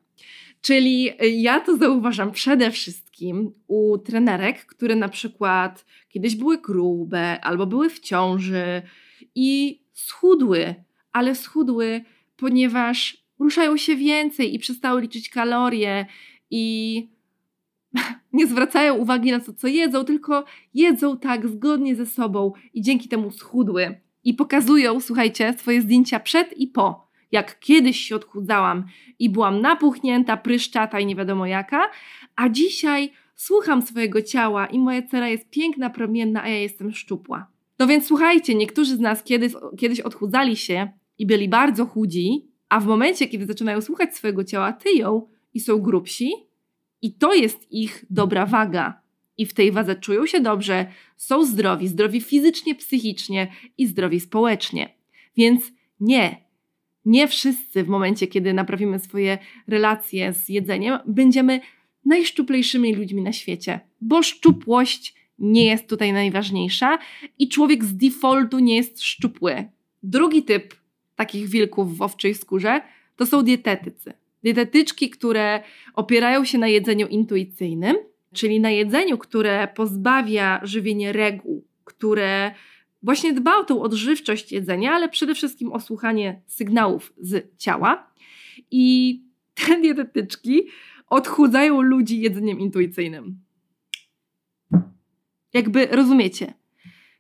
Czyli 0.61 1.11
ja 1.43 1.61
to 1.61 1.77
zauważam 1.77 2.33
przede 2.33 2.71
wszystkim 2.71 3.53
u 3.67 3.99
trenerek, 3.99 4.67
które 4.67 4.97
na 4.97 5.09
przykład 5.09 5.85
kiedyś 6.09 6.37
były 6.37 6.59
grube 6.59 7.41
albo 7.41 7.67
były 7.67 7.91
w 7.91 8.01
ciąży 8.01 8.83
i 9.35 9.83
schudły, 9.93 10.75
ale 11.13 11.35
schudły, 11.35 12.05
ponieważ 12.37 13.25
ruszają 13.39 13.77
się 13.77 13.97
więcej 13.97 14.55
i 14.55 14.59
przestały 14.59 15.01
liczyć 15.01 15.29
kalorie 15.29 16.07
i 16.51 17.09
nie 18.33 18.47
zwracają 18.47 18.95
uwagi 18.95 19.31
na 19.31 19.41
to, 19.41 19.53
co 19.53 19.69
jedzą, 19.69 20.05
tylko 20.05 20.45
jedzą 20.75 21.19
tak 21.19 21.49
zgodnie 21.49 21.97
ze 21.97 22.07
sobą 22.07 22.53
i 22.75 22.83
dzięki 22.83 23.09
temu 23.09 23.31
schudły. 23.31 24.01
I 24.25 24.35
pokazują, 24.35 25.01
słuchajcie, 25.01 25.55
swoje 25.59 25.83
zdjęcia 25.83 26.21
przed 26.21 26.53
i 26.59 26.67
po. 26.67 27.13
Jak 27.33 27.61
kiedyś 27.61 28.01
się 28.01 28.17
odchudzałam 28.17 28.85
i 29.19 29.31
byłam 29.31 29.61
napuchnięta, 29.61 30.37
pryszczata 30.37 31.01
i 31.01 31.07
nie 31.07 31.17
wiadomo 31.17 31.47
jaka, 31.47 31.91
a 32.37 32.49
dzisiaj 32.49 33.13
słucham 33.35 33.83
swojego 33.83 34.23
ciała 34.23 34.67
i 34.67 34.79
moja 34.79 35.03
cera 35.03 35.29
jest 35.29 35.51
piękna, 35.51 35.91
promienna, 35.91 36.43
a 36.43 36.49
ja 36.49 36.59
jestem 36.59 36.93
szczupła. 36.93 37.47
No 37.79 37.87
więc 37.87 38.07
słuchajcie, 38.07 38.55
niektórzy 38.55 38.97
z 38.97 39.01
nas 39.01 39.23
kiedyś, 39.23 39.53
kiedyś 39.79 40.01
odchudzali 40.01 40.57
się 40.57 40.93
i 41.19 41.27
byli 41.27 41.49
bardzo 41.49 41.87
chudzi, 41.87 42.49
a 42.69 42.81
w 42.81 42.87
momencie, 42.87 43.29
kiedy 43.29 43.47
zaczynają 43.47 43.81
słuchać 43.81 44.17
swojego 44.17 44.45
ciała, 44.45 44.73
tyją 44.73 45.29
i 45.55 45.61
są 45.61 45.79
grubsi, 45.79 46.33
i 47.03 47.13
to 47.13 47.35
jest 47.35 47.73
ich 47.73 48.05
dobra 48.11 48.47
waga. 48.47 49.03
I 49.39 49.47
w 49.47 49.55
tej 49.55 49.73
wadze 49.73 49.97
czują 49.97 50.27
się 50.27 50.41
dobrze, 50.41 50.87
są 51.17 51.45
zdrowi, 51.45 51.89
zdrowi 51.89 52.21
fizycznie, 52.21 52.75
psychicznie 52.75 53.53
i 53.79 53.87
zdrowi 53.87 54.21
społecznie. 54.21 54.95
Więc 55.37 55.73
nie, 56.01 56.37
nie 57.05 57.29
wszyscy 57.29 57.85
w 57.85 57.89
momencie, 57.89 58.27
kiedy 58.27 58.55
naprawimy 58.55 58.99
swoje 58.99 59.39
relacje 59.67 60.33
z 60.33 60.49
jedzeniem, 60.49 60.99
będziemy 61.07 61.61
najszczuplejszymi 62.05 62.95
ludźmi 62.95 63.23
na 63.23 63.33
świecie, 63.33 63.81
bo 64.01 64.23
szczupłość 64.23 65.15
nie 65.39 65.65
jest 65.65 65.87
tutaj 65.87 66.13
najważniejsza 66.13 66.99
i 67.39 67.49
człowiek 67.49 67.85
z 67.85 67.97
defaultu 67.97 68.59
nie 68.59 68.77
jest 68.77 69.03
szczupły. 69.03 69.65
Drugi 70.03 70.43
typ 70.43 70.75
takich 71.17 71.49
wilków 71.49 71.97
w 71.97 72.03
owczej 72.03 72.35
skórze 72.35 72.81
to 73.17 73.27
są 73.27 73.43
dietetycy. 73.43 74.22
Dietetyczki, 74.43 75.11
które 75.11 75.63
opierają 75.95 76.45
się 76.45 76.59
na 76.59 76.69
jedzeniu 76.69 77.07
intuicyjnym, 77.07 77.97
czyli 78.35 78.61
na 78.61 78.71
jedzeniu, 78.71 79.19
które 79.19 79.69
pozbawia 79.69 80.61
żywienie 80.63 81.13
reguł, 81.13 81.65
które 81.85 82.55
właśnie 83.03 83.33
dba 83.33 83.57
o 83.57 83.65
tą 83.65 83.83
odżywczość 83.83 84.53
jedzenia, 84.53 84.93
ale 84.93 85.09
przede 85.09 85.35
wszystkim 85.35 85.73
o 85.73 85.81
słuchanie 85.81 86.43
sygnałów 86.47 87.13
z 87.19 87.59
ciała. 87.59 88.13
I 88.71 89.19
te 89.55 89.81
dietetyczki 89.83 90.67
odchudzają 91.07 91.81
ludzi 91.81 92.21
jedzeniem 92.21 92.61
intuicyjnym. 92.61 93.41
Jakby 95.55 95.87
rozumiecie, 95.87 96.55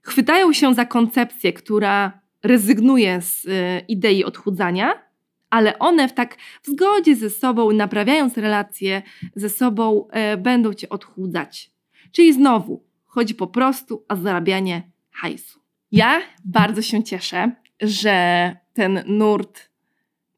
chwytają 0.03 0.53
się 0.53 0.75
za 0.75 0.85
koncepcję, 0.85 1.53
która 1.53 2.21
rezygnuje 2.43 3.23
z 3.23 3.45
y, 3.45 3.51
idei 3.89 4.25
odchudzania, 4.25 5.12
ale 5.53 5.79
one 5.79 6.09
w 6.09 6.13
tak 6.13 6.37
w 6.63 6.67
zgodzie 6.67 7.17
ze 7.17 7.31
sobą, 7.31 7.73
naprawiając 7.73 8.37
relacje 8.37 9.03
ze 9.35 9.49
sobą, 9.49 10.09
e, 10.11 10.37
będą 10.37 10.75
cię 10.75 10.89
odchudzać. 10.89 11.71
Czyli 12.13 12.33
znowu 12.33 12.85
chodzi 13.05 13.35
po 13.35 13.47
prostu 13.47 14.05
o 14.09 14.17
zarabianie 14.17 14.83
hajsu. 15.11 15.61
Ja 15.91 16.21
bardzo 16.45 16.83
się 16.83 17.03
cieszę, 17.03 17.53
że 17.81 18.57
ten 18.73 19.05
nurt 19.07 19.69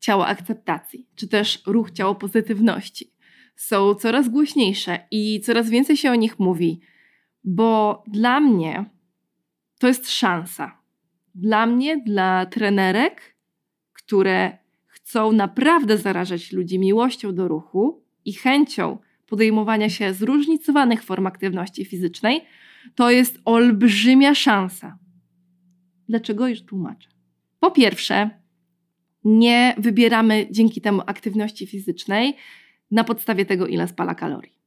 ciała 0.01 0.27
akceptacji, 0.27 1.07
czy 1.15 1.29
też 1.29 1.63
ruch 1.67 1.91
ciało 1.91 2.15
pozytywności 2.15 3.13
są 3.57 3.95
coraz 3.95 4.29
głośniejsze 4.29 5.07
i 5.11 5.41
coraz 5.41 5.71
więcej 5.71 5.97
się 5.97 6.11
o 6.11 6.15
nich 6.15 6.39
mówi, 6.39 6.81
bo 7.45 8.03
dla 8.07 8.41
mnie 8.41 8.85
to 9.79 9.89
jest 9.89 10.11
szansa. 10.11 10.79
Dla 11.35 11.67
mnie, 11.67 11.97
dla 11.97 12.47
trenerek, 12.47 13.37
które 13.93 14.64
chcą 15.05 15.33
naprawdę 15.33 15.99
zarażać 15.99 16.53
ludzi 16.53 16.79
miłością 16.79 17.35
do 17.35 17.49
ruchu 17.49 18.03
i 18.25 18.33
chęcią 18.33 18.99
podejmowania 19.27 19.91
się 19.91 20.15
zróżnicowanych 20.15 21.03
form 21.03 21.27
aktywności 21.27 21.85
fizycznej, 21.85 22.45
to 22.95 23.11
jest 23.11 23.39
olbrzymia 23.45 24.35
szansa. 24.35 24.99
Dlaczego 26.09 26.49
już 26.49 26.63
tłumaczę? 26.63 27.09
Po 27.61 27.71
pierwsze, 27.71 28.31
nie 29.25 29.75
wybieramy 29.79 30.47
dzięki 30.51 30.81
temu 30.81 31.03
aktywności 31.07 31.67
fizycznej 31.67 32.37
na 32.91 33.05
podstawie 33.05 33.47
tego, 33.47 33.67
ile 33.67 33.89
spala 33.89 34.15
kalorii. 34.15 34.59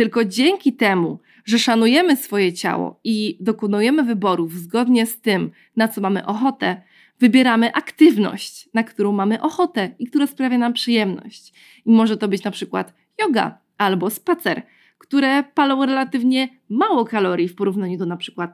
Tylko 0.00 0.24
dzięki 0.24 0.72
temu, 0.72 1.18
że 1.44 1.58
szanujemy 1.58 2.16
swoje 2.16 2.52
ciało 2.52 3.00
i 3.04 3.36
dokonujemy 3.40 4.02
wyborów 4.02 4.52
zgodnie 4.52 5.06
z 5.06 5.20
tym, 5.20 5.50
na 5.76 5.88
co 5.88 6.00
mamy 6.00 6.26
ochotę, 6.26 6.82
wybieramy 7.18 7.72
aktywność, 7.72 8.68
na 8.74 8.84
którą 8.84 9.12
mamy 9.12 9.42
ochotę 9.42 9.94
i 9.98 10.06
która 10.06 10.26
sprawia 10.26 10.58
nam 10.58 10.72
przyjemność. 10.72 11.52
I 11.86 11.90
może 11.90 12.16
to 12.16 12.28
być 12.28 12.44
na 12.44 12.50
przykład 12.50 12.94
yoga 13.20 13.58
albo 13.78 14.10
spacer, 14.10 14.62
które 14.98 15.42
palą 15.42 15.86
relatywnie 15.86 16.48
mało 16.68 17.04
kalorii 17.04 17.48
w 17.48 17.54
porównaniu 17.54 17.98
do 17.98 18.06
na 18.06 18.16
przykład 18.16 18.50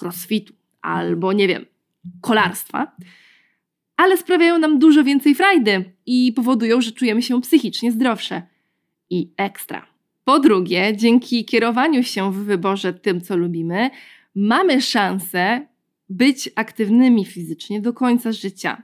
crossfitu 0.00 0.54
albo 0.80 1.32
nie 1.32 1.48
wiem, 1.48 1.66
kolarstwa, 2.20 2.96
ale 3.96 4.16
sprawiają 4.16 4.58
nam 4.58 4.78
dużo 4.78 5.04
więcej 5.04 5.34
frajdy 5.34 5.92
i 6.06 6.32
powodują, 6.36 6.80
że 6.80 6.92
czujemy 6.92 7.22
się 7.22 7.40
psychicznie 7.40 7.92
zdrowsze 7.92 8.42
i 9.10 9.32
ekstra. 9.36 9.91
Po 10.24 10.40
drugie, 10.40 10.96
dzięki 10.96 11.44
kierowaniu 11.44 12.02
się 12.02 12.32
w 12.32 12.36
wyborze 12.36 12.92
tym, 12.92 13.20
co 13.20 13.36
lubimy, 13.36 13.90
mamy 14.34 14.82
szansę 14.82 15.66
być 16.08 16.50
aktywnymi 16.54 17.24
fizycznie 17.24 17.80
do 17.80 17.92
końca 17.92 18.32
życia. 18.32 18.82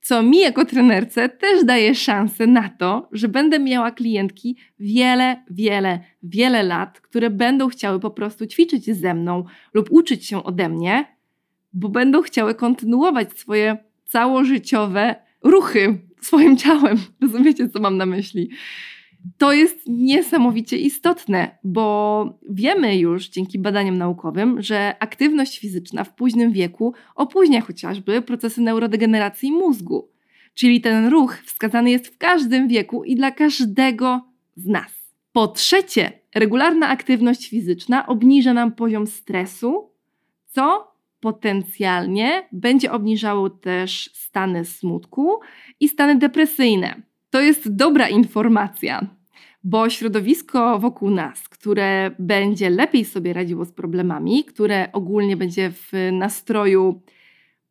co 0.00 0.22
mi 0.22 0.38
jako 0.38 0.64
trenerce 0.64 1.28
też 1.28 1.64
daje 1.64 1.94
szansę 1.94 2.46
na 2.46 2.68
to, 2.68 3.08
że 3.12 3.28
będę 3.28 3.58
miała 3.58 3.90
klientki 3.90 4.56
wiele, 4.78 5.44
wiele, 5.50 6.00
wiele 6.22 6.62
lat, 6.62 7.00
które 7.00 7.30
będą 7.30 7.68
chciały 7.68 8.00
po 8.00 8.10
prostu 8.10 8.46
ćwiczyć 8.46 8.84
ze 8.84 9.14
mną 9.14 9.44
lub 9.74 9.90
uczyć 9.90 10.26
się 10.26 10.44
ode 10.44 10.68
mnie, 10.68 11.16
bo 11.72 11.88
będą 11.88 12.22
chciały 12.22 12.54
kontynuować 12.54 13.38
swoje 13.38 13.76
całożyciowe 14.04 15.16
ruchy 15.42 15.98
swoim 16.20 16.56
ciałem. 16.56 16.96
Rozumiecie, 17.22 17.68
co 17.68 17.80
mam 17.80 17.96
na 17.96 18.06
myśli? 18.06 18.50
To 19.38 19.52
jest 19.52 19.78
niesamowicie 19.86 20.76
istotne, 20.76 21.58
bo 21.64 22.38
wiemy 22.50 22.96
już 22.96 23.28
dzięki 23.28 23.58
badaniom 23.58 23.98
naukowym, 23.98 24.62
że 24.62 24.94
aktywność 25.00 25.58
fizyczna 25.58 26.04
w 26.04 26.14
późnym 26.14 26.52
wieku 26.52 26.94
opóźnia 27.14 27.60
chociażby 27.60 28.22
procesy 28.22 28.60
neurodegeneracji 28.60 29.52
mózgu. 29.52 30.08
Czyli 30.54 30.80
ten 30.80 31.06
ruch 31.06 31.38
wskazany 31.44 31.90
jest 31.90 32.06
w 32.08 32.18
każdym 32.18 32.68
wieku 32.68 33.04
i 33.04 33.16
dla 33.16 33.30
każdego 33.30 34.20
z 34.56 34.66
nas. 34.66 34.98
Po 35.32 35.48
trzecie, 35.48 36.12
regularna 36.34 36.88
aktywność 36.88 37.48
fizyczna 37.48 38.06
obniża 38.06 38.52
nam 38.52 38.72
poziom 38.72 39.06
stresu, 39.06 39.90
co 40.46 40.92
potencjalnie 41.20 42.48
będzie 42.52 42.92
obniżało 42.92 43.50
też 43.50 44.10
stany 44.14 44.64
smutku 44.64 45.40
i 45.80 45.88
stany 45.88 46.16
depresyjne. 46.16 47.07
To 47.30 47.40
jest 47.40 47.76
dobra 47.76 48.08
informacja, 48.08 49.06
bo 49.64 49.90
środowisko 49.90 50.78
wokół 50.78 51.10
nas, 51.10 51.48
które 51.48 52.10
będzie 52.18 52.70
lepiej 52.70 53.04
sobie 53.04 53.32
radziło 53.32 53.64
z 53.64 53.72
problemami, 53.72 54.44
które 54.44 54.88
ogólnie 54.92 55.36
będzie 55.36 55.70
w 55.70 55.92
nastroju 56.12 57.02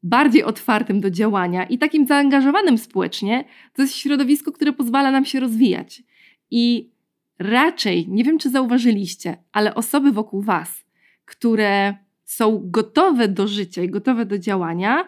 bardziej 0.04 0.44
otwartym 0.44 1.02
do 1.02 1.12
działania 1.12 1.64
i 1.64 1.78
takim 1.78 2.08
zaangażowanym 2.08 2.78
społecznie, 2.78 3.46
to 3.74 3.82
jest 3.82 3.96
środowisko, 3.96 4.52
które 4.52 4.74
pozwala 4.74 5.12
nam 5.12 5.26
się 5.26 5.40
rozwijać. 5.40 6.04
I 6.52 6.92
raczej, 7.40 8.10
nie 8.10 8.24
wiem 8.24 8.38
czy 8.38 8.50
zauważyliście, 8.50 9.38
ale 9.52 9.76
osoby 9.76 10.12
wokół 10.12 10.42
Was, 10.42 10.86
które 11.26 11.96
są 12.24 12.62
gotowe 12.64 13.28
do 13.28 13.48
życia 13.48 13.84
i 13.84 13.90
gotowe 13.90 14.26
do 14.26 14.40
działania, 14.40 15.08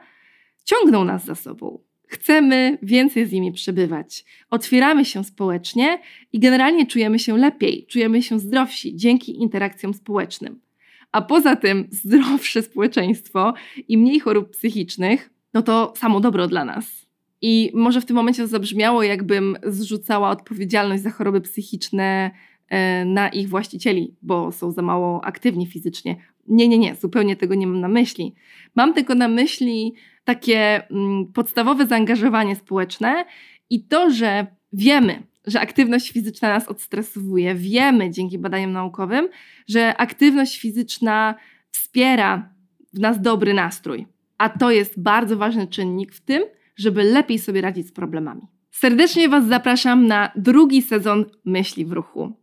ciągną 0.66 1.04
nas 1.04 1.26
za 1.26 1.36
sobą. 1.36 1.89
Chcemy 2.10 2.78
więcej 2.82 3.26
z 3.26 3.32
nimi 3.32 3.52
przebywać. 3.52 4.26
Otwieramy 4.50 5.06
się 5.06 5.24
społecznie 5.24 6.00
i 6.34 6.40
generalnie 6.40 6.88
czujemy 6.88 7.20
się 7.20 7.38
lepiej, 7.38 7.86
czujemy 7.90 8.22
się 8.24 8.40
zdrowsi 8.40 8.96
dzięki 8.96 9.42
interakcjom 9.42 9.94
społecznym. 9.94 10.60
A 11.12 11.22
poza 11.22 11.56
tym 11.56 11.88
zdrowsze 11.92 12.62
społeczeństwo 12.62 13.54
i 13.88 13.98
mniej 13.98 14.20
chorób 14.20 14.50
psychicznych, 14.50 15.30
no 15.54 15.62
to 15.62 15.94
samo 15.96 16.20
dobro 16.20 16.48
dla 16.48 16.66
nas. 16.66 17.10
I 17.42 17.72
może 17.74 18.02
w 18.02 18.06
tym 18.06 18.16
momencie 18.16 18.48
zabrzmiało, 18.48 19.04
jakbym 19.04 19.58
zrzucała 19.64 20.30
odpowiedzialność 20.30 21.04
za 21.04 21.10
choroby 21.10 21.42
psychiczne 21.42 22.32
e, 22.70 23.06
na 23.06 23.30
ich 23.30 23.50
właścicieli, 23.50 24.16
bo 24.22 24.52
są 24.52 24.72
za 24.72 24.82
mało 24.82 25.26
aktywni 25.26 25.68
fizycznie. 25.68 26.16
Nie, 26.48 26.68
nie, 26.68 26.78
nie, 26.78 26.96
zupełnie 26.96 27.36
tego 27.36 27.56
nie 27.56 27.68
mam 27.68 27.80
na 27.80 27.88
myśli. 27.88 28.36
Mam 28.76 28.94
tylko 28.94 29.16
na 29.16 29.28
myśli 29.28 29.94
takie 30.30 30.92
mm, 30.92 31.26
podstawowe 31.34 31.88
zaangażowanie 31.88 32.56
społeczne 32.56 33.26
i 33.70 33.84
to, 33.84 34.12
że 34.12 34.48
wiemy, 34.74 35.24
że 35.48 35.62
aktywność 35.62 36.12
fizyczna 36.12 36.50
nas 36.50 36.68
odstresowuje. 36.68 37.56
Wiemy 37.56 38.12
dzięki 38.12 38.40
badaniom 38.40 38.72
naukowym, 38.72 39.30
że 39.68 39.98
aktywność 39.98 40.60
fizyczna 40.62 41.36
wspiera 41.72 42.50
w 42.94 43.00
nas 43.00 43.22
dobry 43.22 43.54
nastrój. 43.54 44.08
A 44.38 44.50
to 44.50 44.72
jest 44.72 45.00
bardzo 45.00 45.38
ważny 45.38 45.68
czynnik 45.68 46.14
w 46.14 46.22
tym, 46.22 46.44
żeby 46.76 47.04
lepiej 47.04 47.40
sobie 47.40 47.62
radzić 47.62 47.88
z 47.88 47.92
problemami. 47.92 48.42
Serdecznie 48.72 49.30
Was 49.30 49.48
zapraszam 49.48 50.08
na 50.08 50.32
drugi 50.36 50.82
sezon 50.82 51.26
Myśli 51.46 51.86
w 51.86 51.92
Ruchu. 51.92 52.34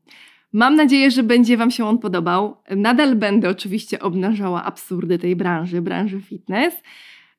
Mam 0.53 0.77
nadzieję, 0.77 1.11
że 1.11 1.23
będzie 1.23 1.57
Wam 1.57 1.71
się 1.71 1.85
on 1.85 1.99
podobał. 1.99 2.57
Nadal 2.77 3.17
będę 3.17 3.49
oczywiście 3.49 4.01
obnażała 4.01 4.65
absurdy 4.65 5.19
tej 5.19 5.37
branży, 5.37 5.83
branży 5.83 6.21
fitness. 6.21 6.75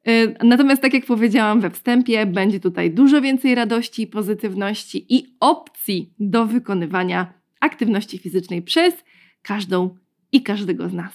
Y, 0.09 0.35
natomiast, 0.43 0.81
tak 0.81 0.93
jak 0.93 1.05
powiedziałam 1.05 1.61
we 1.61 1.69
wstępie, 1.69 2.25
będzie 2.25 2.59
tutaj 2.59 2.91
dużo 2.91 3.21
więcej 3.21 3.55
radości, 3.55 4.07
pozytywności 4.07 5.05
i 5.09 5.35
opcji 5.39 6.13
do 6.19 6.45
wykonywania 6.45 7.33
aktywności 7.59 8.17
fizycznej 8.17 8.61
przez 8.61 8.93
każdą 9.41 9.95
i 10.31 10.43
każdego 10.43 10.89
z 10.89 10.93
nas. 10.93 11.13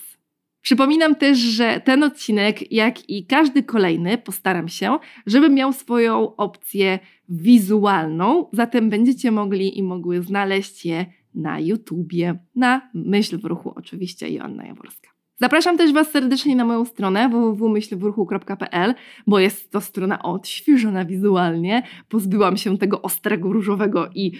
Przypominam 0.62 1.14
też, 1.14 1.38
że 1.38 1.80
ten 1.84 2.02
odcinek, 2.02 2.72
jak 2.72 3.10
i 3.10 3.26
każdy 3.26 3.62
kolejny, 3.62 4.18
postaram 4.18 4.68
się, 4.68 4.98
żeby 5.26 5.50
miał 5.50 5.72
swoją 5.72 6.36
opcję 6.36 6.98
wizualną, 7.28 8.46
zatem 8.52 8.90
będziecie 8.90 9.30
mogli 9.30 9.78
i 9.78 9.82
mogły 9.82 10.22
znaleźć 10.22 10.86
je 10.86 11.06
na 11.34 11.60
YouTubie, 11.60 12.38
na 12.54 12.90
Myśl 12.94 13.38
w 13.38 13.44
Ruchu 13.44 13.72
oczywiście 13.76 14.28
Joanna 14.28 14.66
Jaworska. 14.66 15.11
Zapraszam 15.42 15.78
też 15.78 15.92
Was 15.92 16.10
serdecznie 16.10 16.56
na 16.56 16.64
moją 16.64 16.84
stronę 16.84 17.28
www.myślwruchu.pl, 17.28 18.94
bo 19.26 19.38
jest 19.38 19.70
to 19.70 19.80
strona 19.80 20.22
odświeżona 20.22 21.04
wizualnie. 21.04 21.82
Pozbyłam 22.08 22.56
się 22.56 22.78
tego 22.78 23.02
ostrego 23.02 23.52
różowego 23.52 24.10
i 24.14 24.32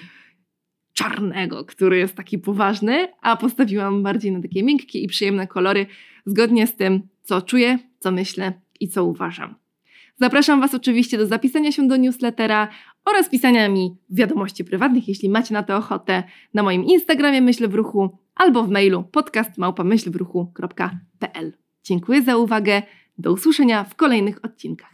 czarnego, 0.93 1.65
który 1.65 1.99
jest 1.99 2.15
taki 2.15 2.39
poważny, 2.39 3.09
a 3.23 3.37
postawiłam 3.37 4.03
bardziej 4.03 4.33
na 4.33 4.43
takie 4.43 4.63
miękkie 4.63 4.99
i 4.99 5.09
przyjemne 5.09 5.47
kolory, 5.47 5.87
zgodnie 6.27 6.67
z 6.67 6.77
tym, 6.77 7.03
co 7.23 7.43
czuję, 7.43 7.79
co 7.99 8.11
myślę 8.11 8.53
i 8.81 8.89
co 8.89 9.05
uważam. 9.05 9.55
Zapraszam 10.17 10.61
Was 10.61 10.75
oczywiście 10.75 11.19
do 11.19 11.27
zapisania 11.27 11.73
się 11.73 11.89
do 11.89 11.97
newslettera 11.97 12.69
oraz 13.05 13.29
pisania 13.29 13.69
mi 13.69 13.97
wiadomości 14.11 14.65
prywatnych, 14.65 15.09
jeśli 15.09 15.29
macie 15.29 15.55
na 15.55 15.63
to 15.63 15.77
ochotę, 15.77 16.23
na 16.55 16.63
moim 16.63 16.85
Instagramie 16.85 17.41
Myślę 17.41 17.69
w 17.69 17.75
Ruchu 17.75 18.22
albo 18.35 18.65
w 18.65 18.71
mailu 18.71 19.05
podcastmałpamyślwruchu.pl. 19.05 21.53
Dziękuję 21.85 22.23
za 22.23 22.37
uwagę. 22.37 22.83
Do 23.19 23.33
usłyszenia 23.33 23.85
w 23.85 23.95
kolejnych 23.95 24.45
odcinkach. 24.45 24.92